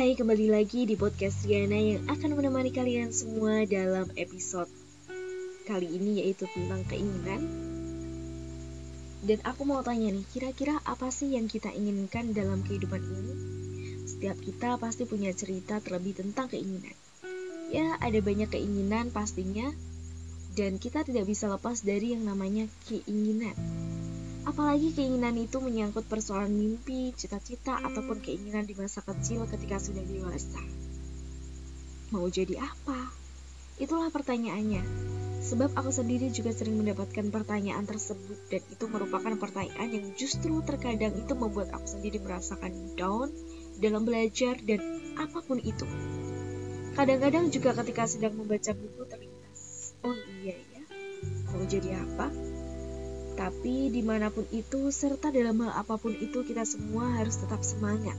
kembali 0.00 0.48
lagi 0.48 0.88
di 0.88 0.96
podcast 0.96 1.44
Riana 1.44 1.76
yang 1.76 2.00
akan 2.08 2.32
menemani 2.32 2.72
kalian 2.72 3.12
semua 3.12 3.68
dalam 3.68 4.08
episode 4.16 4.72
kali 5.68 5.92
ini 5.92 6.24
yaitu 6.24 6.48
tentang 6.56 6.88
keinginan. 6.88 7.44
Dan 9.20 9.44
aku 9.44 9.68
mau 9.68 9.84
tanya 9.84 10.08
nih, 10.08 10.24
kira-kira 10.32 10.80
apa 10.88 11.12
sih 11.12 11.36
yang 11.36 11.52
kita 11.52 11.68
inginkan 11.76 12.32
dalam 12.32 12.64
kehidupan 12.64 12.96
ini? 12.96 13.34
Setiap 14.08 14.40
kita 14.40 14.80
pasti 14.80 15.04
punya 15.04 15.36
cerita 15.36 15.84
terlebih 15.84 16.16
tentang 16.16 16.48
keinginan. 16.48 16.96
Ya, 17.68 18.00
ada 18.00 18.24
banyak 18.24 18.48
keinginan 18.56 19.12
pastinya, 19.12 19.68
dan 20.56 20.80
kita 20.80 21.04
tidak 21.04 21.28
bisa 21.28 21.52
lepas 21.52 21.84
dari 21.84 22.16
yang 22.16 22.24
namanya 22.24 22.64
keinginan. 22.88 23.52
Apalagi 24.48 24.96
keinginan 24.96 25.36
itu 25.36 25.60
menyangkut 25.60 26.08
persoalan 26.08 26.52
mimpi, 26.52 27.12
cita-cita, 27.12 27.76
ataupun 27.76 28.24
keinginan 28.24 28.64
di 28.64 28.72
masa 28.72 29.04
kecil 29.04 29.44
ketika 29.44 29.76
sudah 29.76 30.00
dewasa. 30.00 30.62
Mau 32.10 32.26
jadi 32.26 32.58
apa? 32.58 33.12
Itulah 33.76 34.08
pertanyaannya. 34.08 34.82
Sebab 35.40 35.72
aku 35.72 35.88
sendiri 35.88 36.28
juga 36.28 36.52
sering 36.52 36.76
mendapatkan 36.76 37.32
pertanyaan 37.32 37.88
tersebut 37.88 38.36
dan 38.52 38.60
itu 38.68 38.84
merupakan 38.84 39.32
pertanyaan 39.40 39.88
yang 39.88 40.06
justru 40.12 40.52
terkadang 40.60 41.16
itu 41.16 41.32
membuat 41.32 41.72
aku 41.72 41.96
sendiri 41.96 42.20
merasakan 42.20 42.92
down 42.92 43.32
dalam 43.80 44.04
belajar 44.04 44.60
dan 44.60 44.84
apa 45.16 45.40
pun 45.40 45.56
itu. 45.64 45.88
Kadang-kadang 46.92 47.48
juga 47.48 47.72
ketika 47.80 48.04
sedang 48.04 48.36
membaca 48.36 48.76
buku 48.76 49.02
terlintas, 49.08 49.60
oh 50.04 50.16
iya 50.44 50.60
ya, 50.60 50.82
mau 51.56 51.64
jadi 51.64 51.96
apa? 52.04 52.28
Tapi 53.50 53.90
di 53.90 53.98
mana 53.98 54.30
pun 54.30 54.46
itu, 54.54 54.94
serta 54.94 55.34
dalam 55.34 55.58
hal 55.66 55.82
apa 55.82 55.98
pun 55.98 56.14
itu, 56.14 56.46
kita 56.46 56.62
semua 56.62 57.18
harus 57.18 57.34
tetap 57.34 57.66
semangat. 57.66 58.14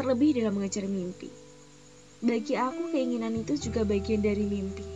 Terlebih 0.00 0.40
dalam 0.40 0.56
mengejar 0.56 0.88
mimpi. 0.88 1.28
Bagi 2.24 2.56
aku, 2.56 2.88
keinginan 2.88 3.36
itu 3.36 3.60
juga 3.60 3.84
bagian 3.84 4.24
dari 4.24 4.48
mimpi. 4.48 4.88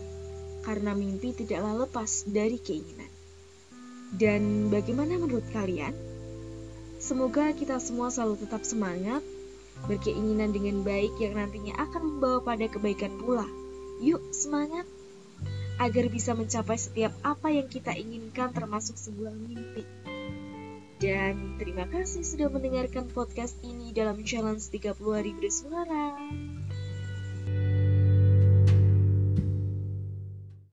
Karena 0.64 0.96
mimpi 0.96 1.36
tidaklah 1.36 1.84
lepas 1.84 2.24
dari 2.32 2.56
keinginan. 2.56 3.12
Dan 4.16 4.72
bagaimana 4.72 5.20
menurut 5.20 5.44
kalian? 5.52 5.92
Semoga 6.96 7.52
kita 7.52 7.76
semua 7.76 8.08
selalu 8.08 8.48
tetap 8.48 8.64
semangat, 8.64 9.20
berkeinginan 9.84 10.56
dengan 10.56 10.80
baik 10.80 11.12
yang 11.20 11.36
nantinya 11.36 11.76
akan 11.76 12.16
membawa 12.16 12.40
pada 12.40 12.72
kebaikan 12.72 13.20
pula. 13.20 13.44
Yuk, 14.00 14.32
semangat! 14.32 14.88
Agar 15.82 16.06
bisa 16.06 16.30
mencapai 16.38 16.78
setiap 16.78 17.10
apa 17.26 17.50
yang 17.50 17.66
kita 17.66 17.90
inginkan 17.90 18.54
termasuk 18.54 18.94
sebuah 18.94 19.34
mimpi. 19.34 19.82
Dan 21.02 21.58
terima 21.58 21.90
kasih 21.90 22.22
sudah 22.22 22.46
mendengarkan 22.46 23.10
podcast 23.10 23.58
ini 23.66 23.90
dalam 23.90 24.22
challenge 24.22 24.70
30 24.70 24.94
hari 25.10 25.34
bersuara. 25.34 26.14